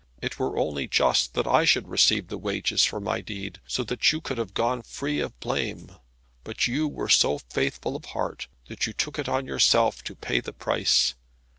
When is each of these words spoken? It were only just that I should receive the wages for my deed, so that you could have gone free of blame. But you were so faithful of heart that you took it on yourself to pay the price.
It 0.19 0.39
were 0.39 0.57
only 0.57 0.87
just 0.87 1.35
that 1.35 1.45
I 1.45 1.63
should 1.63 1.87
receive 1.87 2.27
the 2.27 2.37
wages 2.39 2.83
for 2.83 2.99
my 2.99 3.21
deed, 3.21 3.59
so 3.67 3.83
that 3.83 4.11
you 4.11 4.19
could 4.19 4.39
have 4.39 4.55
gone 4.55 4.81
free 4.81 5.19
of 5.19 5.39
blame. 5.39 5.91
But 6.43 6.65
you 6.65 6.87
were 6.87 7.07
so 7.07 7.37
faithful 7.37 7.95
of 7.95 8.05
heart 8.05 8.47
that 8.67 8.87
you 8.87 8.93
took 8.93 9.19
it 9.19 9.29
on 9.29 9.45
yourself 9.45 10.03
to 10.05 10.15
pay 10.15 10.39
the 10.39 10.53
price. 10.53 11.13